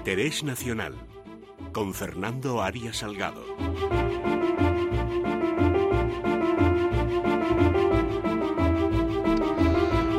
Interés 0.00 0.42
Nacional 0.42 0.94
con 1.74 1.92
Fernando 1.92 2.62
Arias 2.62 2.96
Salgado. 2.96 3.44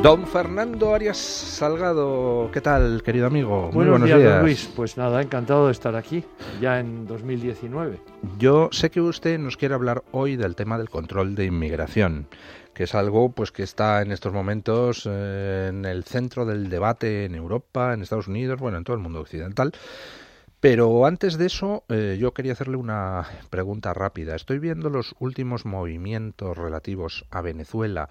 Don 0.02 0.26
Fernando 0.26 0.96
Arias 0.96 1.16
Salgado, 1.16 2.50
¿qué 2.52 2.60
tal, 2.60 3.04
querido 3.04 3.28
amigo? 3.28 3.70
Muy 3.72 3.86
buenos, 3.86 4.08
días, 4.08 4.42
Luis. 4.42 4.68
Pues 4.74 4.96
nada, 4.96 5.22
encantado 5.22 5.66
de 5.66 5.72
estar 5.72 5.94
aquí, 5.94 6.24
ya 6.60 6.80
en 6.80 7.06
2019. 7.06 8.00
Yo 8.36 8.68
sé 8.72 8.90
que 8.90 9.00
usted 9.00 9.38
nos 9.38 9.56
quiere 9.56 9.76
hablar 9.76 10.02
hoy 10.10 10.34
del 10.34 10.56
tema 10.56 10.76
del 10.76 10.90
control 10.90 11.36
de 11.36 11.44
inmigración, 11.44 12.26
que 12.74 12.82
es 12.82 12.96
algo 12.96 13.30
pues 13.30 13.52
que 13.52 13.62
está 13.62 14.02
en 14.02 14.10
estos 14.10 14.32
momentos 14.32 15.08
eh, 15.08 15.68
en 15.68 15.84
el 15.84 16.02
centro 16.02 16.46
del 16.46 16.68
debate 16.68 17.26
en 17.26 17.36
Europa, 17.36 17.94
en 17.94 18.02
Estados 18.02 18.26
Unidos, 18.26 18.58
bueno, 18.58 18.78
en 18.78 18.84
todo 18.84 18.96
el 18.96 19.02
mundo 19.02 19.20
occidental. 19.20 19.72
Pero 20.62 21.06
antes 21.06 21.38
de 21.38 21.46
eso, 21.46 21.82
eh, 21.88 22.16
yo 22.20 22.34
quería 22.34 22.52
hacerle 22.52 22.76
una 22.76 23.26
pregunta 23.50 23.92
rápida. 23.94 24.36
Estoy 24.36 24.60
viendo 24.60 24.90
los 24.90 25.16
últimos 25.18 25.66
movimientos 25.66 26.56
relativos 26.56 27.24
a 27.32 27.40
Venezuela, 27.40 28.08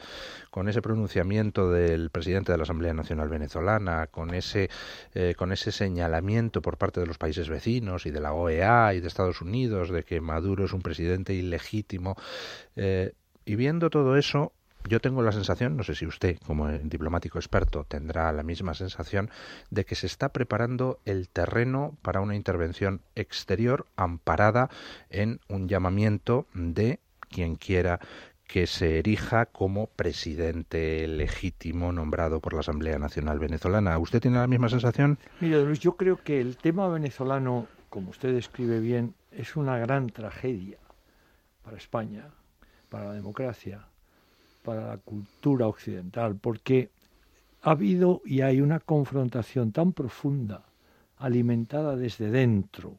con 0.49 0.67
ese 0.67 0.81
pronunciamiento 0.81 1.71
del 1.71 2.09
presidente 2.09 2.51
de 2.51 2.57
la 2.57 2.63
Asamblea 2.63 2.93
Nacional 2.93 3.29
Venezolana, 3.29 4.07
con 4.07 4.33
ese, 4.33 4.69
eh, 5.13 5.33
con 5.37 5.53
ese 5.53 5.71
señalamiento 5.71 6.61
por 6.61 6.77
parte 6.77 6.99
de 6.99 7.07
los 7.07 7.17
países 7.17 7.47
vecinos 7.47 8.05
y 8.05 8.11
de 8.11 8.19
la 8.19 8.33
OEA 8.33 8.95
y 8.95 8.99
de 8.99 9.07
Estados 9.07 9.39
Unidos 9.39 9.89
de 9.89 10.03
que 10.03 10.20
Maduro 10.20 10.65
es 10.65 10.73
un 10.73 10.81
presidente 10.81 11.33
ilegítimo. 11.33 12.17
Eh, 12.75 13.13
y 13.45 13.55
viendo 13.55 13.89
todo 13.89 14.17
eso, 14.17 14.51
yo 14.88 14.99
tengo 14.99 15.21
la 15.21 15.31
sensación, 15.31 15.77
no 15.77 15.84
sé 15.84 15.95
si 15.95 16.05
usted 16.05 16.38
como 16.45 16.67
diplomático 16.70 17.38
experto 17.38 17.85
tendrá 17.88 18.31
la 18.31 18.44
misma 18.44 18.73
sensación, 18.73 19.30
de 19.70 19.85
que 19.85 19.95
se 19.95 20.07
está 20.07 20.30
preparando 20.30 20.99
el 21.05 21.29
terreno 21.29 21.98
para 22.01 22.21
una 22.21 22.35
intervención 22.35 23.01
exterior 23.15 23.88
amparada 23.96 24.70
en 25.10 25.40
un 25.48 25.68
llamamiento 25.68 26.48
de 26.54 26.99
quien 27.29 27.55
quiera 27.55 27.99
que 28.51 28.68
se 28.68 28.99
erija 28.99 29.46
como 29.46 29.88
presidente 29.88 31.07
legítimo 31.07 31.93
nombrado 31.93 32.41
por 32.41 32.54
la 32.54 32.60
Asamblea 32.60 32.99
Nacional 32.99 33.40
Venezolana. 33.40 33.98
¿Usted 33.98 34.20
tiene 34.20 34.40
la 34.40 34.48
misma 34.48 34.68
sensación? 34.68 35.18
Mire, 35.40 35.63
Luis, 35.63 35.79
yo 35.79 35.95
creo 35.95 36.18
que 36.18 36.41
el 36.41 36.57
tema 36.57 36.90
venezolano, 36.90 37.68
como 37.90 38.10
usted 38.10 38.34
describe 38.34 38.82
bien, 38.82 39.16
es 39.32 39.55
una 39.55 39.77
gran 39.77 40.10
tragedia 40.10 40.79
para 41.63 41.77
España, 41.77 42.26
para 42.90 43.05
la 43.05 43.13
democracia, 43.13 43.88
para 44.62 44.87
la 44.87 44.98
cultura 44.98 45.67
occidental, 45.67 46.35
porque 46.35 46.90
ha 47.62 47.71
habido 47.71 48.21
y 48.26 48.41
hay 48.41 48.62
una 48.62 48.79
confrontación 48.79 49.71
tan 49.71 49.93
profunda, 49.93 50.63
alimentada 51.17 51.95
desde 51.95 52.31
dentro, 52.31 52.95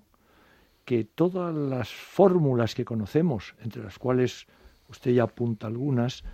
que 0.84 1.04
todas 1.04 1.54
las 1.54 1.88
fórmulas 1.88 2.74
que 2.74 2.84
conocemos, 2.84 3.54
entre 3.62 3.82
las 3.82 3.98
cuales 3.98 4.46
usted 4.88 5.12
ya 5.12 5.24
apunta 5.24 5.66
algunas, 5.66 6.24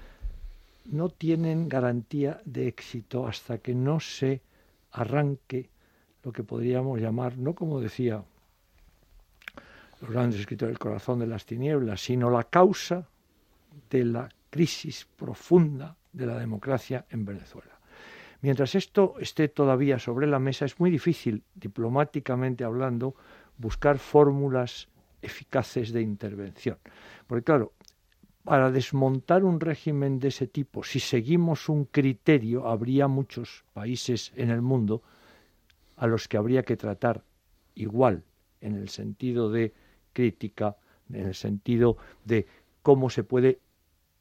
no 0.86 1.08
tienen 1.08 1.68
garantía 1.68 2.40
de 2.44 2.68
éxito 2.68 3.26
hasta 3.26 3.58
que 3.58 3.74
no 3.74 4.00
se 4.00 4.42
arranque 4.92 5.70
lo 6.22 6.32
que 6.32 6.42
podríamos 6.42 7.00
llamar, 7.00 7.36
no 7.36 7.54
como 7.54 7.80
decía 7.80 8.24
los 10.00 10.10
grandes 10.10 10.40
escritores 10.40 10.72
del 10.72 10.78
corazón 10.78 11.18
de 11.18 11.26
las 11.26 11.44
tinieblas, 11.44 12.00
sino 12.00 12.30
la 12.30 12.44
causa 12.44 13.08
de 13.90 14.04
la 14.04 14.28
crisis 14.50 15.06
profunda 15.16 15.96
de 16.12 16.26
la 16.26 16.38
democracia 16.38 17.06
en 17.10 17.24
Venezuela. 17.24 17.78
Mientras 18.40 18.74
esto 18.74 19.16
esté 19.18 19.48
todavía 19.48 19.98
sobre 19.98 20.26
la 20.26 20.38
mesa, 20.38 20.64
es 20.64 20.78
muy 20.78 20.90
difícil, 20.90 21.42
diplomáticamente 21.54 22.64
hablando, 22.64 23.14
buscar 23.56 23.98
fórmulas 23.98 24.88
eficaces 25.20 25.92
de 25.92 26.02
intervención. 26.02 26.78
Porque 27.26 27.44
claro, 27.44 27.72
para 28.44 28.70
desmontar 28.70 29.44
un 29.44 29.60
régimen 29.60 30.18
de 30.20 30.28
ese 30.28 30.46
tipo, 30.46 30.84
si 30.84 31.00
seguimos 31.00 31.68
un 31.68 31.84
criterio, 31.84 32.68
habría 32.68 33.08
muchos 33.08 33.64
países 33.74 34.32
en 34.36 34.50
el 34.50 34.62
mundo 34.62 35.02
a 35.96 36.06
los 36.06 36.28
que 36.28 36.36
habría 36.36 36.62
que 36.62 36.76
tratar 36.76 37.24
igual, 37.74 38.22
en 38.60 38.76
el 38.76 38.88
sentido 38.88 39.50
de 39.50 39.74
crítica, 40.12 40.76
en 41.12 41.26
el 41.26 41.34
sentido 41.34 41.96
de 42.24 42.46
cómo 42.82 43.10
se 43.10 43.24
puede 43.24 43.60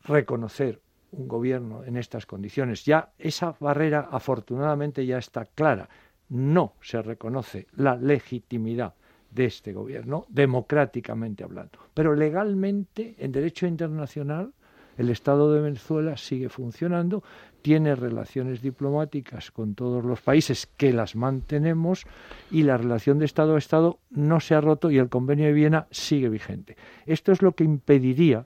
reconocer 0.08 0.82
un 1.12 1.28
gobierno 1.28 1.84
en 1.84 1.98
estas 1.98 2.26
condiciones. 2.26 2.86
Ya 2.86 3.12
esa 3.18 3.56
barrera 3.60 4.08
afortunadamente 4.12 5.06
ya 5.06 5.18
está 5.18 5.46
clara. 5.46 5.90
No 6.30 6.74
se 6.82 7.02
reconoce 7.02 7.68
la 7.76 7.96
legitimidad 7.96 8.94
de 9.32 9.46
este 9.46 9.74
gobierno, 9.74 10.26
democráticamente 10.30 11.44
hablando. 11.44 11.80
Pero 11.94 12.16
legalmente, 12.16 13.16
en 13.20 13.32
derecho 13.32 13.68
internacional, 13.68 14.54
el 14.98 15.10
Estado 15.10 15.54
de 15.54 15.62
Venezuela 15.62 16.18
sigue 16.18 16.50
funcionando, 16.50 17.24
tiene 17.62 17.96
relaciones 17.96 18.62
diplomáticas 18.62 19.52
con 19.52 19.76
todos 19.76 20.04
los 20.04 20.22
países 20.22 20.68
que 20.78 20.92
las 20.92 21.16
mantenemos 21.16 22.06
y 22.50 22.64
la 22.64 22.78
relación 22.78 23.20
de 23.20 23.26
Estado 23.26 23.56
a 23.56 23.60
Estado 23.60 24.00
no 24.10 24.40
se 24.40 24.56
ha 24.56 24.62
roto 24.62 24.90
y 24.90 24.98
el 24.98 25.10
convenio 25.10 25.46
de 25.46 25.54
Viena 25.54 25.88
sigue 25.92 26.30
vigente. 26.30 26.78
Esto 27.06 27.32
es 27.32 27.42
lo 27.42 27.54
que 27.54 27.64
impediría 27.64 28.46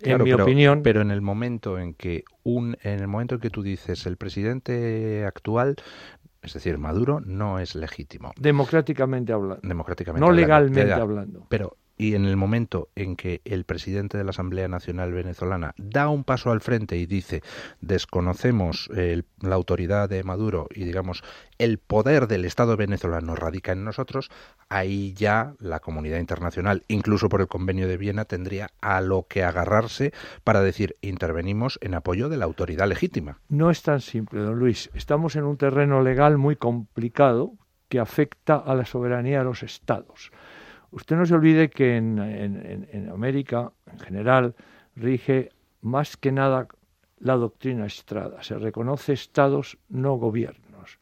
en 0.00 0.22
mi 0.22 0.32
opinión. 0.32 0.82
Pero 0.82 1.00
en 1.00 1.10
el 1.10 1.20
momento 1.20 1.78
en 1.78 1.94
que 1.94 2.24
un, 2.42 2.76
en 2.82 3.00
el 3.00 3.08
momento 3.08 3.36
en 3.36 3.40
que 3.40 3.50
tú 3.50 3.62
dices 3.62 4.06
el 4.06 4.16
presidente 4.16 5.24
actual 5.26 5.76
es 6.42 6.54
decir, 6.54 6.78
Maduro 6.78 7.20
no 7.20 7.58
es 7.58 7.74
legítimo. 7.74 8.32
Democráticamente 8.38 9.32
hablando. 9.32 9.60
Democráticamente 9.66 10.26
no 10.26 10.32
legalmente 10.32 10.92
hablando. 10.92 11.46
Pero 11.48 11.76
y 12.00 12.14
en 12.14 12.24
el 12.24 12.38
momento 12.38 12.88
en 12.96 13.14
que 13.14 13.42
el 13.44 13.64
presidente 13.64 14.16
de 14.16 14.24
la 14.24 14.30
Asamblea 14.30 14.68
Nacional 14.68 15.12
Venezolana 15.12 15.74
da 15.76 16.08
un 16.08 16.24
paso 16.24 16.50
al 16.50 16.62
frente 16.62 16.96
y 16.96 17.04
dice 17.04 17.42
desconocemos 17.82 18.88
la 18.94 19.54
autoridad 19.54 20.08
de 20.08 20.24
Maduro 20.24 20.66
y 20.74 20.84
digamos 20.84 21.22
el 21.58 21.76
poder 21.76 22.26
del 22.26 22.46
Estado 22.46 22.78
venezolano 22.78 23.36
radica 23.36 23.72
en 23.72 23.84
nosotros, 23.84 24.30
ahí 24.70 25.12
ya 25.12 25.52
la 25.58 25.80
comunidad 25.80 26.20
internacional, 26.20 26.84
incluso 26.88 27.28
por 27.28 27.42
el 27.42 27.48
convenio 27.48 27.86
de 27.86 27.98
Viena, 27.98 28.24
tendría 28.24 28.70
a 28.80 29.02
lo 29.02 29.26
que 29.28 29.44
agarrarse 29.44 30.14
para 30.42 30.62
decir 30.62 30.96
intervenimos 31.02 31.78
en 31.82 31.92
apoyo 31.92 32.30
de 32.30 32.38
la 32.38 32.46
autoridad 32.46 32.88
legítima. 32.88 33.40
No 33.50 33.70
es 33.70 33.82
tan 33.82 34.00
simple, 34.00 34.40
don 34.40 34.58
Luis. 34.58 34.88
Estamos 34.94 35.36
en 35.36 35.44
un 35.44 35.58
terreno 35.58 36.00
legal 36.00 36.38
muy 36.38 36.56
complicado 36.56 37.52
que 37.90 37.98
afecta 37.98 38.56
a 38.56 38.74
la 38.74 38.86
soberanía 38.86 39.40
de 39.40 39.44
los 39.44 39.62
estados. 39.62 40.30
Usted 40.92 41.16
no 41.16 41.26
se 41.26 41.34
olvide 41.34 41.70
que 41.70 41.96
en, 41.96 43.10
América, 43.12 43.72
en 43.90 43.98
general, 44.00 44.54
rige 44.96 45.50
más 45.82 46.16
que 46.16 46.32
nada 46.32 46.66
la 47.20 47.36
doctrina 47.36 47.86
Estrada. 47.86 48.42
Se 48.42 48.56
reconoce 48.58 49.12
estados, 49.12 49.78
no 49.88 50.16
gobiernos. 50.16 50.98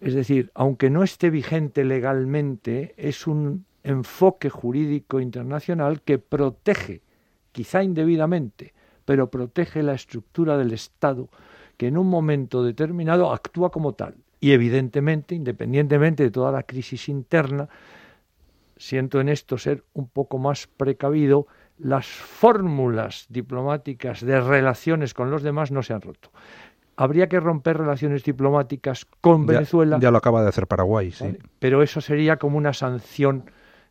Es 0.00 0.14
decir, 0.14 0.50
aunque 0.54 0.90
no 0.90 1.02
esté 1.02 1.30
vigente 1.30 1.84
legalmente, 1.84 2.94
es 2.96 3.26
un 3.26 3.66
enfoque 3.84 4.50
jurídico 4.50 5.20
internacional 5.20 6.02
que 6.02 6.18
protege, 6.18 7.02
quizá 7.52 7.82
indebidamente, 7.82 8.72
pero 9.04 9.30
protege 9.30 9.82
la 9.82 9.94
estructura 9.94 10.56
del 10.56 10.72
Estado 10.72 11.28
que 11.76 11.88
en 11.88 11.98
un 11.98 12.08
momento 12.08 12.62
determinado 12.62 13.32
actúa 13.32 13.70
como 13.70 13.92
tal. 13.94 14.14
Y 14.40 14.52
evidentemente, 14.52 15.34
independientemente 15.34 16.24
de 16.24 16.30
toda 16.30 16.50
la 16.52 16.64
crisis 16.64 17.08
interna, 17.08 17.68
siento 18.82 19.20
en 19.20 19.28
esto 19.28 19.58
ser 19.58 19.84
un 19.92 20.08
poco 20.08 20.38
más 20.38 20.66
precavido, 20.66 21.46
las 21.78 22.06
fórmulas 22.06 23.26
diplomáticas 23.28 24.24
de 24.24 24.40
relaciones 24.40 25.14
con 25.14 25.30
los 25.30 25.42
demás 25.42 25.70
no 25.70 25.82
se 25.82 25.92
han 25.92 26.00
roto. 26.00 26.30
Habría 26.96 27.28
que 27.28 27.40
romper 27.40 27.78
relaciones 27.78 28.24
diplomáticas 28.24 29.06
con 29.20 29.46
Venezuela. 29.46 29.98
Ya 30.00 30.10
lo 30.10 30.18
acaba 30.18 30.42
de 30.42 30.48
hacer 30.48 30.66
Paraguay, 30.66 31.10
sí. 31.10 31.38
Pero 31.58 31.82
eso 31.82 32.00
sería 32.00 32.36
como 32.36 32.58
una 32.58 32.72
sanción 32.72 33.44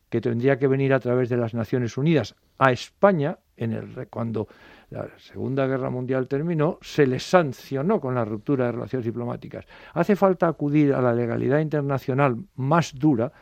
que 0.08 0.20
tendría 0.20 0.58
que 0.58 0.68
venir 0.68 0.92
a 0.92 1.00
través 1.00 1.28
de 1.30 1.38
las 1.38 1.54
Naciones 1.54 1.96
Unidas. 1.96 2.36
A 2.58 2.70
España, 2.70 3.38
en 3.56 3.72
el, 3.72 4.08
cuando 4.08 4.46
la 4.90 5.08
Segunda 5.16 5.66
Guerra 5.66 5.88
Mundial 5.88 6.28
terminó, 6.28 6.78
se 6.82 7.06
le 7.06 7.18
sancionó 7.18 7.98
con 7.98 8.14
la 8.14 8.24
ruptura 8.24 8.66
de 8.66 8.72
relaciones 8.72 9.06
diplomáticas. 9.06 9.64
Hace 9.94 10.16
falta 10.16 10.48
acudir 10.48 10.92
a 10.92 11.00
la 11.00 11.14
legalidad 11.14 11.60
internacional 11.60 12.36
más 12.56 12.94
dura 12.94 13.32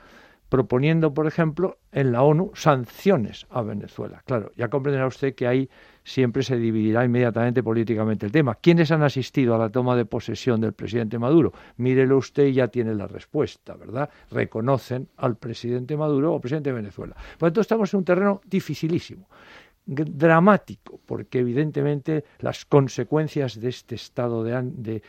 proponiendo, 0.50 1.14
por 1.14 1.26
ejemplo, 1.26 1.79
en 1.93 2.12
la 2.12 2.23
ONU 2.23 2.50
sanciones 2.55 3.47
a 3.50 3.62
Venezuela. 3.62 4.23
Claro, 4.26 4.52
ya 4.56 4.69
comprenderá 4.69 5.06
usted 5.06 5.35
que 5.35 5.47
ahí 5.47 5.70
siempre 6.05 6.43
se 6.43 6.56
dividirá 6.56 7.05
inmediatamente 7.05 7.62
políticamente 7.62 8.26
el 8.26 8.32
tema. 8.32 8.56
¿Quiénes 8.56 8.91
han 8.91 9.02
asistido 9.02 9.55
a 9.55 9.58
la 9.58 9.70
toma 9.70 9.97
de 9.97 10.05
posesión 10.05 10.61
del 10.61 10.73
presidente 10.73 11.19
Maduro? 11.19 11.52
Mírelo 11.76 12.19
usted 12.19 12.47
y 12.47 12.55
ya 12.55 12.69
tiene 12.69 12.94
la 12.94 13.06
respuesta, 13.06 13.76
¿verdad? 13.76 14.11
Reconocen 14.31 15.08
al 15.17 15.37
presidente 15.37 15.97
Maduro 15.97 16.35
o 16.35 16.41
presidente 16.41 16.70
de 16.70 16.76
Venezuela. 16.76 17.14
Por 17.14 17.46
lo 17.46 17.53
tanto, 17.53 17.61
estamos 17.61 17.94
en 17.94 17.99
un 17.99 18.05
terreno 18.05 18.41
dificilísimo. 18.44 19.29
Dramático, 19.90 21.00
porque 21.04 21.40
evidentemente 21.40 22.25
las 22.38 22.64
consecuencias 22.64 23.60
de 23.60 23.69
este 23.69 23.96
estado 23.96 24.44
de, 24.44 25.02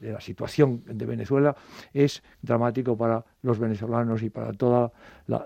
la 0.00 0.20
situación 0.20 0.82
de 0.86 1.06
Venezuela 1.06 1.54
es 1.94 2.22
dramático 2.40 2.96
para 2.96 3.24
los 3.42 3.58
venezolanos 3.58 4.22
y 4.22 4.30
para 4.30 4.52
toda 4.52 4.90
la, 5.28 5.44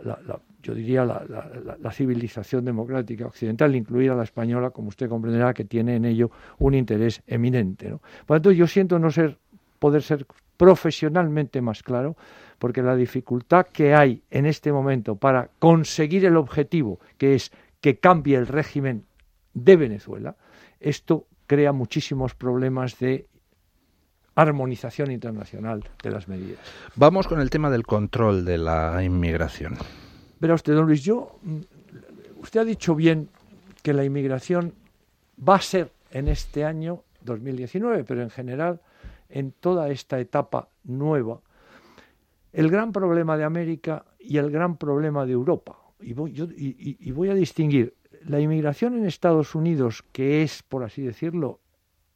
yo 0.63 0.75
diría, 0.75 1.05
la, 1.05 1.93
civilización 1.93 2.65
democrática 2.65 3.27
occidental, 3.27 3.77
incluida 3.77 4.15
la 4.15 4.25
española, 4.25 4.71
como 4.71 4.89
usted 4.89 5.09
comprenderá, 5.09 5.55
que 5.55 5.65
tiene 5.65 5.97
en 5.97 6.05
ello 6.05 6.31
un 6.59 6.75
interés 6.75 7.23
eminente. 7.27 7.89
¿no? 7.89 7.99
Por 8.27 8.37
lo 8.37 8.41
tanto, 8.41 8.53
yo 8.53 8.67
siento 8.67 8.99
no 8.99 9.11
ser, 9.11 9.39
poder 9.79 10.03
ser 10.03 10.27
profesionalmente 10.57 11.61
más 11.61 11.83
claro, 11.83 12.17
porque 12.59 12.83
la 12.83 12.97
dificultad 12.97 13.67
que 13.67 13.95
hay 13.95 14.23
en 14.31 14.47
este 14.47 14.73
momento 14.73 15.17
para 15.17 15.51
conseguir 15.59 16.25
el 16.25 16.37
objetivo, 16.37 16.99
que 17.19 17.35
es 17.35 17.53
que 17.81 17.99
cambie 17.99 18.37
el 18.37 18.47
régimen 18.47 19.07
de 19.55 19.77
Venezuela, 19.77 20.37
esto 20.81 21.27
crea 21.47 21.73
muchísimos 21.73 22.35
problemas 22.35 22.99
de 22.99 23.27
armonización 24.35 25.11
internacional 25.11 25.83
de 26.03 26.11
las 26.11 26.29
medidas. 26.29 26.61
Vamos 26.95 27.27
con 27.27 27.41
el 27.41 27.49
tema 27.49 27.71
del 27.71 27.87
control 27.87 28.45
de 28.45 28.59
la 28.59 29.03
inmigración. 29.03 29.77
Verá 30.39 30.55
usted, 30.55 30.75
don 30.75 30.87
Luis, 30.87 31.03
yo, 31.03 31.39
mm, 31.43 31.61
usted 32.41 32.61
ha 32.61 32.65
dicho 32.65 32.95
bien 32.95 33.31
que 33.83 33.95
la 33.95 34.05
inmigración 34.05 34.75
va 35.37 35.57
a 35.57 35.61
ser 35.61 35.91
en 36.11 36.29
este 36.29 36.65
año 36.65 37.03
2019, 37.23 38.05
pero 38.05 38.23
en 38.23 38.31
general 38.31 38.81
en 39.31 39.53
toda 39.53 39.89
esta 39.89 40.21
etapa 40.21 40.69
nueva, 40.85 41.41
el 42.53 42.71
gran 42.71 42.93
problema 42.93 43.37
de 43.37 43.45
América 43.45 44.05
y 44.19 44.37
el 44.37 44.51
gran 44.51 44.77
problema 44.77 45.25
de 45.25 45.33
Europa 45.33 45.79
y 46.01 46.13
voy, 46.13 47.31
a 47.31 47.35
distinguir 47.35 47.95
la 48.25 48.41
inmigración 48.41 48.97
en 48.97 49.07
Estados 49.07 49.55
Unidos, 49.55 50.05
que 50.13 50.43
es, 50.43 50.63
por 50.63 50.85
así 50.85 51.03
decirlo, 51.03 51.61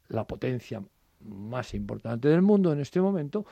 la 0.07 0.27
potencia 0.27 0.83
más 1.21 1.73
importante 1.73 2.27
del 2.27 2.41
mundo 2.41 2.73
en 2.73 2.79
este 2.79 3.01
momento, 3.01 3.45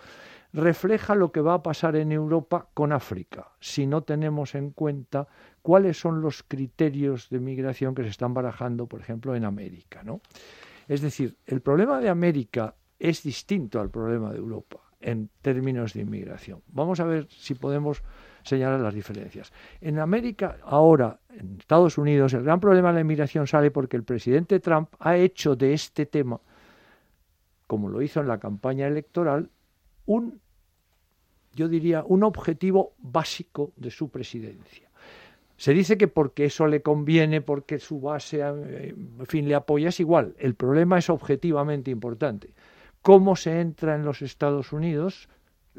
refleja 0.54 1.16
lo 1.16 1.32
que 1.32 1.42
va 1.42 1.56
a 1.56 1.64
pasar 1.64 1.96
en 1.96 2.12
Europa 2.12 2.70
con 2.74 2.92
África, 2.92 3.52
si 3.60 3.86
no 3.86 4.02
tenemos 4.02 4.56
en 4.56 4.72
cuenta 4.72 5.28
cuáles 5.62 6.00
son 6.00 6.22
los 6.22 6.44
criterios 6.44 7.30
de 7.30 7.40
migración 7.40 7.94
que 7.94 8.04
se 8.04 8.10
están 8.10 8.34
barajando, 8.34 8.88
por 8.88 9.02
ejemplo, 9.02 9.36
en 9.36 9.46
América. 9.46 10.04
¿no? 10.04 10.22
Es 10.88 11.02
decir, 11.02 11.38
el 11.46 11.62
problema 11.62 12.00
de 12.00 12.10
América 12.10 12.76
es 12.98 13.24
distinto 13.24 13.80
al 13.80 13.90
problema 13.90 14.32
de 14.32 14.40
Europa 14.40 14.80
en 15.00 15.30
términos 15.42 15.94
de 15.94 16.02
inmigración. 16.02 16.62
Vamos 16.68 17.00
a 17.00 17.06
ver 17.06 17.28
si 17.30 17.54
podemos 17.54 18.04
señalar 18.50 18.80
las 18.80 18.94
diferencias. 18.94 19.52
En 19.80 20.00
América, 20.00 20.58
ahora, 20.64 21.20
en 21.30 21.58
Estados 21.60 21.98
Unidos, 21.98 22.34
el 22.34 22.44
gran 22.44 22.60
problema 22.60 22.90
de 22.90 22.96
la 22.96 23.02
inmigración 23.02 23.48
sale 23.48 23.72
porque 23.72 23.98
el 23.98 24.04
presidente 24.04 24.60
Trump 24.60 24.90
ha 25.00 25.16
hecho 25.16 25.56
de 25.56 25.74
este 25.74 26.06
tema, 26.06 26.40
como 27.68 27.90
lo 27.90 28.02
hizo 28.02 28.20
en 28.20 28.28
la 28.28 28.40
campaña 28.40 28.88
electoral, 28.88 29.50
un, 30.06 30.42
yo 31.54 31.68
diría, 31.68 32.04
un 32.06 32.24
objetivo 32.24 32.94
básico 32.98 33.72
de 33.78 33.92
su 33.92 34.10
presidencia. 34.10 34.90
Se 35.56 35.74
dice 35.74 35.98
que 35.98 36.08
porque 36.08 36.46
eso 36.46 36.68
le 36.68 36.82
conviene, 36.82 37.42
porque 37.42 37.80
su 37.80 38.00
base, 38.00 38.40
en 38.40 39.26
fin, 39.28 39.48
le 39.48 39.56
apoya, 39.56 39.90
es 39.90 40.00
igual. 40.00 40.34
El 40.40 40.56
problema 40.56 40.98
es 40.98 41.10
objetivamente 41.10 41.92
importante. 41.92 42.54
¿Cómo 43.02 43.36
se 43.36 43.60
entra 43.60 43.96
en 43.96 44.06
los 44.06 44.22
Estados 44.22 44.72
Unidos, 44.72 45.28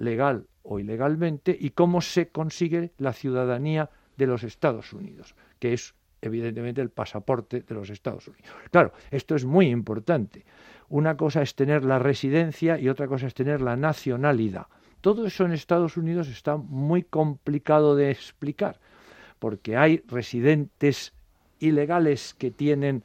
legal 0.01 0.47
o 0.63 0.81
ilegalmente 0.81 1.57
y 1.59 1.71
cómo 1.71 2.01
se 2.01 2.29
consigue 2.29 2.93
la 2.99 3.13
ciudadanía 3.13 3.91
de 4.17 4.27
los 4.27 4.43
Estados 4.43 4.93
Unidos, 4.93 5.35
que 5.59 5.75
es 5.75 5.95
evidentemente 6.23 6.81
el 6.81 6.91
pasaporte 6.91 7.61
de 7.61 7.75
los 7.75 7.91
Estados 7.91 8.27
Unidos. 8.27 8.51
Claro, 8.71 8.93
esto 9.11 9.35
es 9.35 9.45
muy 9.45 9.69
importante. 9.69 10.45
Una 10.89 11.17
cosa 11.17 11.43
es 11.43 11.55
tener 11.55 11.85
la 11.85 11.99
residencia 11.99 12.79
y 12.79 12.89
otra 12.89 13.09
cosa 13.09 13.27
es 13.27 13.35
tener 13.35 13.61
la 13.61 13.77
nacionalidad. 13.77 14.67
Todo 15.01 15.27
eso 15.27 15.45
en 15.45 15.53
Estados 15.53 15.97
Unidos 15.97 16.29
está 16.29 16.57
muy 16.57 17.03
complicado 17.03 17.95
de 17.95 18.11
explicar, 18.11 18.81
porque 19.39 19.77
hay 19.77 20.03
residentes 20.09 21.15
ilegales 21.59 22.35
que 22.35 22.51
tienen 22.51 23.05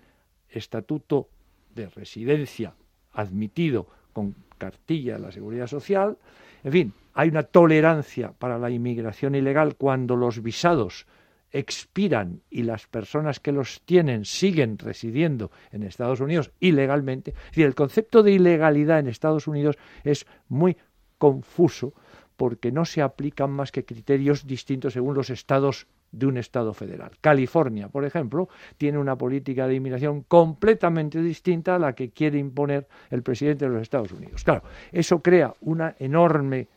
estatuto 0.49 1.29
de 1.73 1.89
residencia 1.89 2.73
admitido 3.13 3.87
con 4.13 4.35
cartilla 4.57 5.15
de 5.15 5.19
la 5.19 5.31
seguridad 5.31 5.67
social, 5.67 6.17
en 6.65 6.71
fin, 6.71 6.93
hay 7.13 7.29
una 7.29 7.43
tolerancia 7.43 8.33
para 8.33 8.57
la 8.57 8.71
inmigración 8.71 9.35
ilegal 9.35 9.75
cuando 9.75 10.15
los 10.15 10.41
visados 10.41 11.05
expiran 11.51 12.41
y 12.49 12.63
las 12.63 12.87
personas 12.87 13.39
que 13.39 13.51
los 13.51 13.81
tienen 13.85 14.25
siguen 14.25 14.79
residiendo 14.79 15.51
en 15.71 15.83
Estados 15.83 16.21
Unidos 16.21 16.51
ilegalmente. 16.59 17.31
Es 17.31 17.51
decir, 17.51 17.67
el 17.67 17.75
concepto 17.75 18.23
de 18.23 18.31
ilegalidad 18.31 18.97
en 18.97 19.07
Estados 19.07 19.47
Unidos 19.47 19.77
es 20.03 20.25
muy 20.49 20.75
confuso 21.19 21.93
porque 22.35 22.71
no 22.71 22.83
se 22.83 23.03
aplican 23.03 23.51
más 23.51 23.71
que 23.71 23.85
criterios 23.85 24.47
distintos 24.47 24.93
según 24.93 25.13
los 25.13 25.29
estados 25.29 25.85
de 26.15 26.25
un 26.25 26.37
Estado 26.37 26.73
federal. 26.73 27.11
California, 27.19 27.89
por 27.89 28.05
ejemplo, 28.05 28.47
tiene 28.77 28.97
una 28.97 29.17
política 29.17 29.67
de 29.67 29.75
inmigración 29.75 30.23
completamente 30.23 31.21
distinta 31.21 31.75
a 31.75 31.79
la 31.79 31.93
que 31.93 32.11
quiere 32.11 32.37
imponer 32.37 32.87
el 33.09 33.21
presidente 33.21 33.65
de 33.65 33.71
los 33.71 33.81
Estados 33.81 34.11
Unidos. 34.11 34.43
Claro, 34.43 34.63
eso 34.91 35.21
crea 35.21 35.53
una 35.61 35.95
enorme 35.99 36.69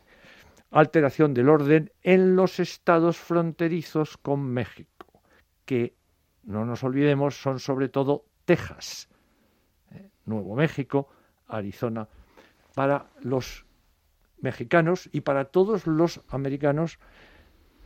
alteración 0.71 1.33
del 1.33 1.49
orden 1.49 1.91
en 2.03 2.35
los 2.35 2.59
estados 2.59 3.17
fronterizos 3.17 4.17
con 4.17 4.41
México, 4.41 5.07
que 5.65 5.93
no 6.43 6.65
nos 6.65 6.83
olvidemos 6.83 7.41
son 7.41 7.59
sobre 7.59 7.87
todo 7.87 8.25
Texas, 8.45 9.07
eh, 9.91 10.09
Nuevo 10.25 10.55
México, 10.55 11.07
Arizona, 11.47 12.07
para 12.75 13.07
los 13.21 13.65
mexicanos 14.41 15.09
y 15.11 15.21
para 15.21 15.45
todos 15.45 15.87
los 15.87 16.21
americanos 16.29 16.99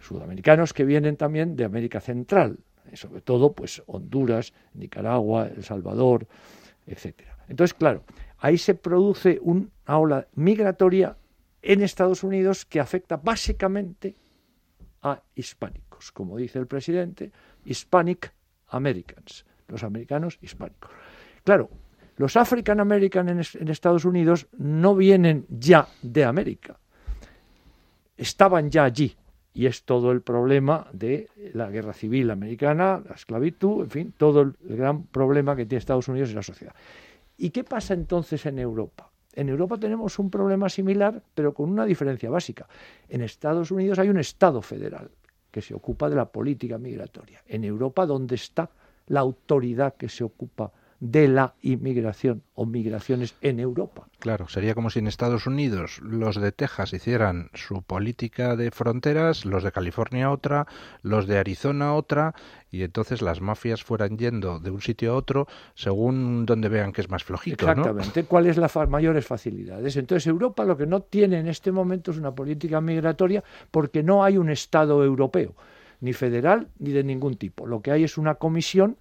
sudamericanos 0.04 0.74
que 0.74 0.86
vienen 0.86 1.18
también 1.18 1.56
de 1.56 1.66
América 1.66 2.00
Central, 2.00 2.60
sobre 2.94 3.22
todo 3.22 3.54
pues 3.54 3.82
Honduras, 3.88 4.54
Nicaragua, 4.74 5.48
El 5.48 5.64
Salvador, 5.64 6.28
etcétera. 6.86 7.38
Entonces, 7.48 7.74
claro, 7.74 8.04
ahí 8.40 8.58
se 8.58 8.76
produce 8.76 9.40
una 9.42 9.70
ola 9.86 10.28
migratoria 10.36 11.16
en 11.62 11.82
Estados 11.82 12.24
Unidos 12.24 12.66
que 12.66 12.80
afecta 12.80 13.18
básicamente 13.18 14.16
a 15.02 15.22
hispánicos, 15.36 16.12
como 16.12 16.38
dice 16.38 16.60
el 16.60 16.68
presidente, 16.68 17.32
Hispanic 17.66 18.34
Americans, 18.68 19.46
los 19.68 19.84
americanos 19.84 20.38
hispánicos. 20.42 20.92
Claro, 21.44 21.70
los 22.18 22.38
African 22.38 22.80
Americans 22.80 23.56
en 23.56 23.68
Estados 23.70 24.06
Unidos 24.06 24.48
no 24.58 24.96
vienen 24.96 25.46
ya 25.50 25.88
de 26.02 26.24
América, 26.26 26.80
estaban 28.18 28.70
ya 28.70 28.84
allí, 28.84 29.16
y 29.54 29.68
es 29.68 29.84
todo 29.84 30.12
el 30.12 30.22
problema 30.22 30.88
de 30.94 31.30
la 31.54 31.70
guerra 31.70 31.94
civil 31.94 32.32
americana, 32.32 33.02
la 33.08 33.16
esclavitud, 33.16 33.84
en 33.84 33.90
fin, 33.90 34.14
todo 34.18 34.42
el 34.42 34.56
gran 34.62 35.04
problema 35.04 35.56
que 35.56 35.66
tiene 35.66 35.80
Estados 35.80 36.08
Unidos 36.08 36.30
en 36.30 36.36
la 36.36 36.44
sociedad. 36.44 36.76
¿Y 37.38 37.52
qué 37.52 37.64
pasa 37.64 37.94
entonces 37.94 38.46
en 38.46 38.58
Europa? 38.60 39.12
En 39.34 39.50
Europa 39.50 39.78
tenemos 39.78 40.18
un 40.20 40.30
problema 40.30 40.70
similar, 40.70 41.22
pero 41.34 41.54
con 41.54 41.70
una 41.70 41.86
diferencia 41.86 42.30
básica. 42.30 42.68
En 43.10 43.22
Estados 43.22 43.72
Unidos 43.72 44.00
hay 44.00 44.10
un 44.10 44.20
Estado 44.20 44.62
federal 44.62 45.10
que 45.52 45.62
se 45.62 45.74
ocupa 45.74 46.10
de 46.10 46.16
la 46.16 46.26
política 46.26 46.78
migratoria. 46.78 47.44
En 47.48 47.64
Europa, 47.64 48.06
¿dónde 48.06 48.36
está 48.36 48.70
la 49.08 49.20
autoridad 49.20 49.96
que 49.96 50.10
se 50.10 50.24
ocupa 50.24 50.72
de 51.04 51.28
la 51.28 51.54
inmigración 51.62 52.44
o 52.56 52.66
migraciones 52.66 53.36
en 53.42 53.60
Europa. 53.60 54.08
Claro, 54.20 54.48
sería 54.48 54.74
como 54.74 54.90
si 54.90 55.00
en 55.00 55.08
Estados 55.08 55.46
Unidos 55.48 56.00
los 56.02 56.40
de 56.40 56.54
Texas 56.54 56.94
hicieran 56.94 57.50
su 57.54 57.82
política 57.82 58.56
de 58.56 58.72
fronteras, 58.72 59.44
los 59.44 59.64
de 59.64 59.74
California 59.74 60.32
otra, 60.32 60.66
los 61.02 61.28
de 61.28 61.40
Arizona 61.40 61.94
otra, 61.94 62.36
y 62.72 62.84
entonces 62.84 63.22
las 63.22 63.42
mafias 63.42 63.84
fueran 63.84 64.18
yendo 64.18 64.60
de 64.60 64.72
un 64.72 64.82
sitio 64.82 65.12
a 65.12 65.16
otro 65.18 65.46
según 65.76 66.46
donde 66.46 66.70
vean 66.70 66.94
que 66.94 67.02
es 67.02 67.10
más 67.10 67.26
flojito. 67.26 67.70
Exactamente, 67.70 68.24
cuáles 68.24 68.56
las 68.56 68.74
mayores 68.88 69.26
facilidades. 69.26 69.98
Entonces 69.98 70.26
Europa 70.26 70.64
lo 70.64 70.78
que 70.78 70.86
no 70.86 71.02
tiene 71.02 71.38
en 71.38 71.50
este 71.50 71.74
momento 71.74 72.12
es 72.12 72.18
una 72.18 72.34
política 72.34 72.80
migratoria 72.80 73.44
porque 73.72 74.04
no 74.04 74.24
hay 74.24 74.38
un 74.38 74.50
Estado 74.50 75.04
europeo, 75.04 75.54
ni 76.00 76.14
federal 76.14 76.70
ni 76.80 76.92
de 76.92 77.04
ningún 77.04 77.36
tipo. 77.36 77.68
Lo 77.68 77.82
que 77.82 77.92
hay 77.92 78.06
es 78.06 78.18
una 78.18 78.36
comisión 78.36 78.96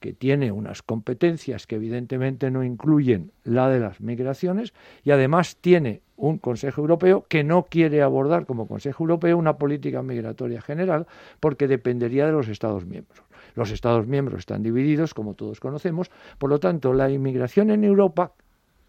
que 0.00 0.14
tiene 0.14 0.50
unas 0.50 0.82
competencias 0.82 1.66
que 1.66 1.76
evidentemente 1.76 2.50
no 2.50 2.64
incluyen 2.64 3.32
la 3.44 3.68
de 3.68 3.80
las 3.80 4.00
migraciones 4.00 4.72
y 5.04 5.10
además 5.10 5.58
tiene 5.60 6.00
un 6.16 6.38
Consejo 6.38 6.80
Europeo 6.80 7.26
que 7.28 7.44
no 7.44 7.64
quiere 7.64 8.02
abordar 8.02 8.46
como 8.46 8.66
Consejo 8.66 9.04
Europeo 9.04 9.36
una 9.36 9.58
política 9.58 10.02
migratoria 10.02 10.62
general 10.62 11.06
porque 11.38 11.68
dependería 11.68 12.26
de 12.26 12.32
los 12.32 12.48
Estados 12.48 12.86
miembros. 12.86 13.22
Los 13.54 13.70
Estados 13.70 14.06
miembros 14.06 14.40
están 14.40 14.62
divididos, 14.62 15.12
como 15.12 15.34
todos 15.34 15.60
conocemos, 15.60 16.10
por 16.38 16.50
lo 16.50 16.58
tanto, 16.60 16.94
la 16.94 17.10
inmigración 17.10 17.70
en 17.70 17.84
Europa, 17.84 18.32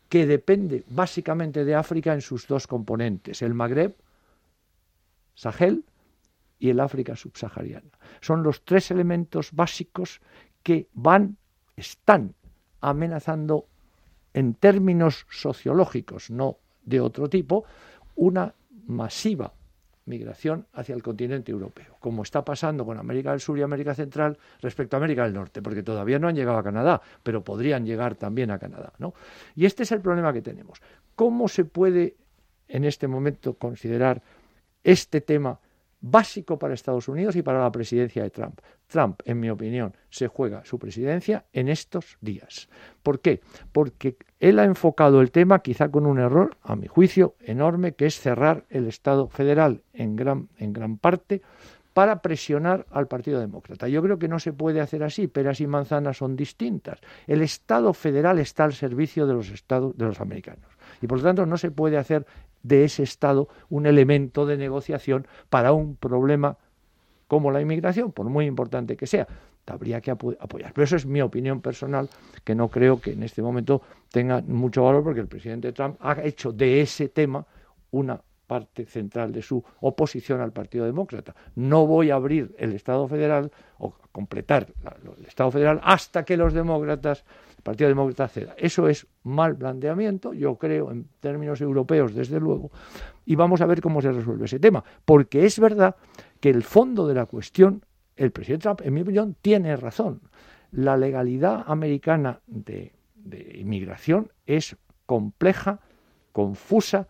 que 0.07 0.25
depende 0.25 0.83
básicamente 0.89 1.65
de 1.65 1.75
África 1.75 2.13
en 2.13 2.21
sus 2.21 2.47
dos 2.47 2.67
componentes, 2.67 3.41
el 3.41 3.53
Magreb, 3.53 3.95
Sahel 5.35 5.83
y 6.59 6.69
el 6.69 6.79
África 6.79 7.15
subsahariana. 7.15 7.89
Son 8.21 8.43
los 8.43 8.63
tres 8.63 8.91
elementos 8.91 9.51
básicos 9.53 10.21
que 10.63 10.87
van, 10.93 11.37
están 11.75 12.33
amenazando 12.81 13.67
en 14.33 14.53
términos 14.53 15.25
sociológicos, 15.29 16.29
no 16.29 16.57
de 16.83 16.99
otro 16.99 17.29
tipo, 17.29 17.65
una 18.15 18.53
masiva 18.87 19.53
migración 20.05 20.65
hacia 20.73 20.95
el 20.95 21.03
continente 21.03 21.51
europeo, 21.51 21.95
como 21.99 22.23
está 22.23 22.43
pasando 22.43 22.85
con 22.85 22.97
América 22.97 23.31
del 23.31 23.39
Sur 23.39 23.57
y 23.57 23.61
América 23.61 23.93
Central 23.93 24.37
respecto 24.61 24.95
a 24.95 24.97
América 24.97 25.23
del 25.23 25.33
Norte, 25.33 25.61
porque 25.61 25.83
todavía 25.83 26.19
no 26.19 26.27
han 26.27 26.35
llegado 26.35 26.57
a 26.57 26.63
Canadá, 26.63 27.01
pero 27.23 27.43
podrían 27.43 27.85
llegar 27.85 28.15
también 28.15 28.51
a 28.51 28.59
Canadá. 28.59 28.93
¿no? 28.97 29.13
Y 29.55 29.65
este 29.65 29.83
es 29.83 29.91
el 29.91 30.01
problema 30.01 30.33
que 30.33 30.41
tenemos. 30.41 30.81
¿Cómo 31.15 31.47
se 31.47 31.65
puede 31.65 32.15
en 32.67 32.85
este 32.85 33.07
momento 33.07 33.53
considerar 33.53 34.21
este 34.83 35.21
tema 35.21 35.59
básico 36.01 36.59
para 36.59 36.73
Estados 36.73 37.07
Unidos 37.07 37.35
y 37.35 37.41
para 37.41 37.61
la 37.61 37.71
presidencia 37.71 38.23
de 38.23 38.29
Trump. 38.29 38.59
Trump, 38.87 39.21
en 39.25 39.39
mi 39.39 39.49
opinión, 39.49 39.95
se 40.09 40.27
juega 40.27 40.65
su 40.65 40.77
presidencia 40.79 41.45
en 41.53 41.69
estos 41.69 42.17
días. 42.19 42.67
¿Por 43.03 43.21
qué? 43.21 43.41
Porque 43.71 44.17
él 44.39 44.59
ha 44.59 44.65
enfocado 44.65 45.21
el 45.21 45.31
tema 45.31 45.59
quizá 45.59 45.89
con 45.89 46.05
un 46.05 46.19
error, 46.19 46.57
a 46.63 46.75
mi 46.75 46.87
juicio, 46.87 47.35
enorme, 47.39 47.93
que 47.93 48.07
es 48.07 48.19
cerrar 48.19 48.65
el 48.69 48.87
Estado 48.87 49.29
federal 49.29 49.83
en 49.93 50.15
gran, 50.15 50.49
en 50.57 50.73
gran 50.73 50.97
parte 50.97 51.41
para 51.93 52.21
presionar 52.21 52.85
al 52.91 53.07
Partido 53.07 53.39
Demócrata. 53.39 53.87
Yo 53.87 54.01
creo 54.01 54.17
que 54.17 54.27
no 54.27 54.39
se 54.39 54.53
puede 54.53 54.79
hacer 54.79 55.03
así, 55.03 55.27
peras 55.27 55.59
y 55.59 55.67
manzanas 55.67 56.17
son 56.17 56.35
distintas. 56.35 56.99
El 57.27 57.41
Estado 57.41 57.93
federal 57.93 58.39
está 58.39 58.63
al 58.63 58.73
servicio 58.73 59.27
de 59.27 59.33
los 59.33 59.49
estados 59.49 59.97
de 59.97 60.05
los 60.05 60.21
americanos 60.21 60.65
y 61.01 61.07
por 61.07 61.17
lo 61.17 61.23
tanto 61.23 61.45
no 61.45 61.57
se 61.57 61.71
puede 61.71 61.97
hacer 61.97 62.25
de 62.63 62.83
ese 62.83 63.03
Estado 63.03 63.47
un 63.69 63.85
elemento 63.85 64.45
de 64.45 64.57
negociación 64.57 65.27
para 65.49 65.73
un 65.73 65.95
problema 65.95 66.57
como 67.27 67.51
la 67.51 67.61
inmigración, 67.61 68.11
por 68.11 68.25
muy 68.27 68.45
importante 68.45 68.97
que 68.97 69.07
sea. 69.07 69.27
Habría 69.65 70.01
que 70.01 70.11
apoyar. 70.11 70.73
Pero 70.73 70.83
eso 70.83 70.97
es 70.97 71.05
mi 71.05 71.21
opinión 71.21 71.61
personal, 71.61 72.09
que 72.43 72.53
no 72.53 72.67
creo 72.67 72.99
que 72.99 73.13
en 73.13 73.23
este 73.23 73.41
momento 73.41 73.81
tenga 74.11 74.41
mucho 74.41 74.83
valor 74.83 75.01
porque 75.01 75.21
el 75.21 75.27
presidente 75.27 75.71
Trump 75.71 75.95
ha 76.01 76.21
hecho 76.23 76.51
de 76.51 76.81
ese 76.81 77.07
tema 77.07 77.45
una 77.91 78.19
parte 78.51 78.85
central 78.85 79.31
de 79.31 79.41
su 79.41 79.63
oposición 79.79 80.41
al 80.41 80.51
Partido 80.51 80.83
Demócrata. 80.83 81.33
No 81.55 81.87
voy 81.87 82.09
a 82.09 82.15
abrir 82.15 82.53
el 82.57 82.73
Estado 82.73 83.07
federal 83.07 83.49
o 83.77 83.93
completar 84.11 84.67
el 85.17 85.25
Estado 85.25 85.51
federal 85.51 85.79
hasta 85.83 86.25
que 86.25 86.35
los 86.35 86.53
demócratas 86.53 87.23
Partido 87.61 87.87
Demócrata 87.87 88.27
ceda. 88.27 88.55
Eso 88.57 88.87
es 88.87 89.07
mal 89.23 89.55
planteamiento, 89.55 90.33
yo 90.33 90.55
creo, 90.55 90.91
en 90.91 91.07
términos 91.19 91.61
europeos, 91.61 92.13
desde 92.13 92.39
luego, 92.39 92.71
y 93.25 93.35
vamos 93.35 93.61
a 93.61 93.65
ver 93.65 93.81
cómo 93.81 94.01
se 94.01 94.11
resuelve 94.11 94.45
ese 94.45 94.59
tema, 94.59 94.83
porque 95.05 95.45
es 95.45 95.59
verdad 95.59 95.95
que 96.39 96.49
el 96.49 96.63
fondo 96.63 97.07
de 97.07 97.15
la 97.15 97.25
cuestión, 97.25 97.85
el 98.15 98.31
presidente 98.31 98.63
Trump, 98.63 98.81
en 98.83 98.93
mi 98.93 99.01
opinión, 99.01 99.35
tiene 99.41 99.75
razón. 99.75 100.21
La 100.71 100.97
legalidad 100.97 101.63
americana 101.67 102.39
de, 102.47 102.93
de 103.15 103.57
inmigración 103.59 104.31
es 104.45 104.75
compleja, 105.05 105.79
confusa 106.31 107.07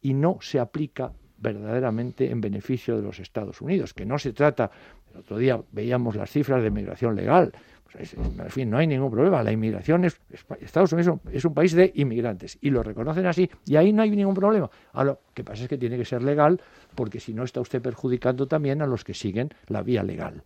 y 0.00 0.14
no 0.14 0.38
se 0.40 0.60
aplica 0.60 1.12
verdaderamente 1.38 2.30
en 2.30 2.40
beneficio 2.40 2.96
de 2.96 3.02
los 3.02 3.18
Estados 3.18 3.60
Unidos, 3.60 3.94
que 3.94 4.04
no 4.04 4.18
se 4.18 4.32
trata, 4.32 4.70
el 5.12 5.20
otro 5.20 5.38
día 5.38 5.60
veíamos 5.72 6.14
las 6.14 6.30
cifras 6.30 6.62
de 6.62 6.70
migración 6.70 7.16
legal, 7.16 7.52
en 7.98 8.50
fin, 8.50 8.70
no 8.70 8.78
hay 8.78 8.86
ningún 8.86 9.10
problema. 9.10 9.42
La 9.42 9.52
inmigración 9.52 10.04
es, 10.04 10.20
Estados 10.60 10.92
Unidos 10.92 11.18
es 11.32 11.44
un 11.44 11.54
país 11.54 11.72
de 11.72 11.90
inmigrantes 11.96 12.58
y 12.60 12.70
lo 12.70 12.82
reconocen 12.82 13.26
así 13.26 13.50
y 13.66 13.76
ahí 13.76 13.92
no 13.92 14.02
hay 14.02 14.10
ningún 14.10 14.34
problema. 14.34 14.70
A 14.92 15.04
lo 15.04 15.20
que 15.34 15.44
pasa 15.44 15.64
es 15.64 15.68
que 15.68 15.78
tiene 15.78 15.96
que 15.96 16.04
ser 16.04 16.22
legal 16.22 16.60
porque 16.94 17.20
si 17.20 17.34
no 17.34 17.44
está 17.44 17.60
usted 17.60 17.82
perjudicando 17.82 18.46
también 18.46 18.82
a 18.82 18.86
los 18.86 19.04
que 19.04 19.14
siguen 19.14 19.50
la 19.66 19.82
vía 19.82 20.02
legal. 20.02 20.42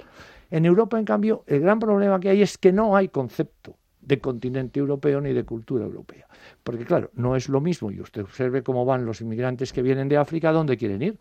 En 0.50 0.64
Europa, 0.64 0.98
en 0.98 1.04
cambio, 1.04 1.44
el 1.46 1.60
gran 1.60 1.78
problema 1.78 2.18
que 2.20 2.30
hay 2.30 2.42
es 2.42 2.58
que 2.58 2.72
no 2.72 2.96
hay 2.96 3.08
concepto 3.08 3.76
de 4.00 4.20
continente 4.20 4.80
europeo 4.80 5.20
ni 5.20 5.32
de 5.32 5.44
cultura 5.44 5.84
europea. 5.84 6.26
Porque 6.62 6.84
claro, 6.84 7.10
no 7.14 7.36
es 7.36 7.48
lo 7.48 7.60
mismo, 7.60 7.90
y 7.90 8.00
usted 8.00 8.22
observe 8.22 8.62
cómo 8.62 8.84
van 8.84 9.06
los 9.06 9.22
inmigrantes 9.22 9.72
que 9.72 9.80
vienen 9.80 10.08
de 10.08 10.18
África, 10.18 10.52
¿dónde 10.52 10.76
quieren 10.76 11.00
ir? 11.00 11.18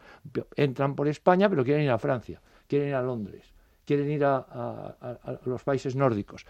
Entran 0.56 0.94
por 0.96 1.08
España, 1.08 1.50
pero 1.50 1.64
quieren 1.64 1.86
ir 1.86 1.92
a 1.92 1.98
Francia, 1.98 2.42
quieren 2.68 2.90
ir 2.90 2.96
a 2.96 3.02
Londres 3.02 3.53
quieren 3.86 4.10
ir 4.10 4.26
a, 4.26 5.40
los 5.46 5.64
países 5.64 5.96
nórdicos. 5.96 6.46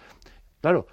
Claro, 0.61 0.87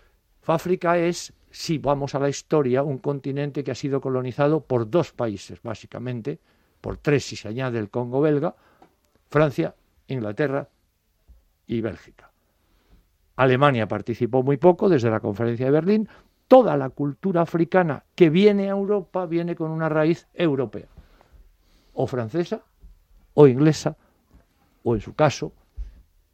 África 0.47 0.99
es, 0.99 1.33
si 1.51 1.79
vamos 1.79 2.15
a 2.15 2.19
la 2.19 2.29
historia, 2.29 2.83
un 2.83 2.99
continente 2.99 3.63
que 3.63 3.71
ha 3.71 3.75
sido 3.75 4.01
colonizado 4.01 4.61
por 4.61 4.91
dos 4.91 5.13
países, 5.13 5.63
básicamente, 5.63 6.39
por 6.81 6.97
tres 6.97 7.25
si 7.25 7.37
se 7.37 7.49
añade 7.49 7.79
el 7.79 7.91
Congo 7.91 8.21
belga, 8.21 8.55
Francia, 9.29 9.75
Inglaterra 10.09 10.69
y 11.67 11.81
Bélgica. 11.81 12.31
Alemania 13.37 13.87
participó 13.87 14.43
muy 14.43 14.57
poco 14.57 14.89
desde 14.89 15.11
la 15.11 15.21
conferencia 15.21 15.67
de 15.67 15.73
Berlín. 15.73 16.09
Toda 16.49 16.77
la 16.77 16.91
cultura 16.91 17.43
africana 17.43 18.05
que 18.15 18.29
viene 18.29 18.67
a 18.67 18.73
Europa 18.73 19.25
viene 19.27 19.55
con 19.55 19.71
una 19.71 19.89
raíz 19.89 20.27
europea, 20.35 20.89
o 21.95 22.07
francesa, 22.07 22.61
o 23.35 23.47
inglesa, 23.47 23.97
o 24.83 24.95
en 24.95 25.01
su 25.01 25.15
caso, 25.15 25.53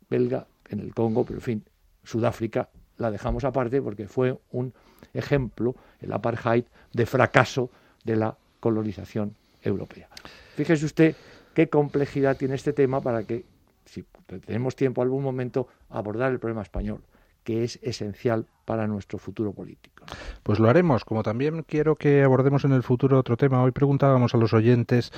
belga 0.08 0.46
en 0.68 0.80
el 0.80 0.94
Congo, 0.94 1.24
pero 1.24 1.38
en 1.38 1.42
fin, 1.42 1.64
Sudáfrica 2.04 2.68
la 2.98 3.10
dejamos 3.10 3.44
aparte 3.44 3.82
porque 3.82 4.08
fue 4.08 4.38
un 4.52 4.72
ejemplo, 5.12 5.74
el 6.00 6.12
apartheid, 6.12 6.64
de 6.92 7.06
fracaso 7.06 7.70
de 8.04 8.16
la 8.16 8.36
colonización 8.60 9.34
europea. 9.62 10.08
Fíjese 10.54 10.86
usted 10.86 11.16
qué 11.54 11.68
complejidad 11.68 12.36
tiene 12.36 12.54
este 12.54 12.72
tema 12.72 13.00
para 13.00 13.24
que, 13.24 13.44
si 13.84 14.04
tenemos 14.44 14.76
tiempo 14.76 15.02
algún 15.02 15.22
momento, 15.22 15.68
abordar 15.90 16.32
el 16.32 16.38
problema 16.38 16.62
español 16.62 17.00
que 17.46 17.62
es 17.62 17.78
esencial 17.80 18.44
para 18.64 18.88
nuestro 18.88 19.18
futuro 19.18 19.52
político. 19.52 20.04
Pues 20.42 20.58
lo 20.58 20.68
haremos, 20.68 21.04
como 21.04 21.22
también 21.22 21.62
quiero 21.62 21.94
que 21.94 22.24
abordemos 22.24 22.64
en 22.64 22.72
el 22.72 22.82
futuro 22.82 23.20
otro 23.20 23.36
tema. 23.36 23.62
Hoy 23.62 23.70
preguntábamos 23.70 24.34
a 24.34 24.38
los 24.38 24.52
oyentes 24.52 25.12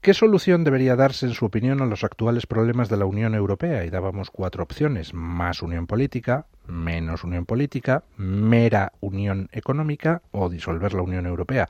¿Qué 0.00 0.14
solución 0.14 0.64
debería 0.64 0.96
darse, 0.96 1.26
en 1.26 1.34
su 1.34 1.44
opinión, 1.44 1.82
a 1.82 1.84
los 1.84 2.04
actuales 2.04 2.46
problemas 2.46 2.88
de 2.88 2.96
la 2.96 3.04
Unión 3.04 3.34
Europea? 3.34 3.84
Y 3.84 3.90
dábamos 3.90 4.30
cuatro 4.30 4.62
opciones. 4.62 5.12
Más 5.12 5.60
unión 5.60 5.86
política, 5.86 6.46
menos 6.66 7.22
unión 7.22 7.44
política, 7.44 8.02
mera 8.16 8.94
unión 9.00 9.50
económica 9.52 10.22
o 10.30 10.48
disolver 10.48 10.94
la 10.94 11.02
Unión 11.02 11.26
Europea. 11.26 11.68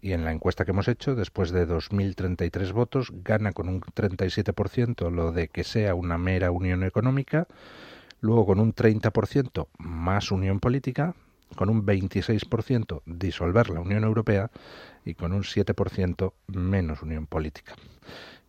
Y 0.00 0.12
en 0.12 0.24
la 0.24 0.30
encuesta 0.30 0.64
que 0.64 0.70
hemos 0.70 0.86
hecho, 0.86 1.16
después 1.16 1.50
de 1.50 1.66
2.033 1.66 2.70
votos, 2.70 3.10
gana 3.24 3.50
con 3.50 3.68
un 3.68 3.80
37% 3.80 5.10
lo 5.10 5.32
de 5.32 5.48
que 5.48 5.64
sea 5.64 5.96
una 5.96 6.16
mera 6.16 6.52
unión 6.52 6.84
económica, 6.84 7.48
luego 8.20 8.46
con 8.46 8.60
un 8.60 8.72
30% 8.72 9.66
más 9.78 10.30
unión 10.30 10.60
política, 10.60 11.16
con 11.56 11.70
un 11.70 11.84
26% 11.84 13.02
disolver 13.06 13.70
la 13.70 13.80
Unión 13.80 14.04
Europea 14.04 14.50
y 15.08 15.14
con 15.14 15.32
un 15.32 15.42
7% 15.42 16.32
menos 16.48 17.02
unión 17.02 17.26
política. 17.26 17.74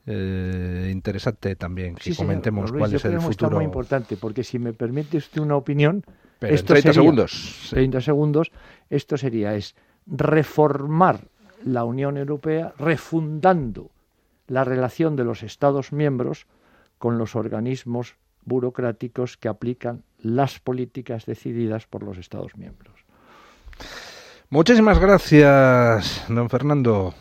Eh, 0.06 0.90
interesante 0.92 1.56
también 1.56 1.96
que 1.96 2.14
comentemos 2.14 2.72
cuál 2.72 2.94
es 2.94 3.06
el 3.06 3.22
futuro. 3.22 3.56
Muy 3.56 3.64
importante 3.64 4.18
porque 4.18 4.44
si 4.44 4.60
me 4.60 4.74
permite 4.74 5.18
usted 5.18 5.40
una 5.40 5.56
opinión, 5.56 6.04
esto 6.42 6.74
30 6.74 6.94
segundos. 6.94 7.68
30 7.70 8.02
segundos, 8.02 8.52
esto 8.90 9.18
sería 9.18 9.56
es 9.56 9.74
reformar 10.06 11.22
la 11.64 11.86
Unión 11.86 12.18
Europea 12.18 12.74
refundando 12.78 13.90
la 14.48 14.66
relación 14.66 15.16
de 15.16 15.24
los 15.24 15.44
Estados 15.44 15.94
miembros 15.94 16.46
con 16.98 17.18
los 17.18 17.38
organismos 17.38 18.16
burocráticos 18.44 19.38
que 19.38 19.48
aplican 19.48 20.04
las 20.18 20.60
políticas 20.60 21.26
decididas 21.26 21.88
por 21.88 22.04
los 22.04 22.18
Estados 22.18 22.58
miembros. 22.58 22.96
Muchísimas 24.52 24.98
gracias, 24.98 26.24
don 26.28 26.50
Fernando. 26.50 27.14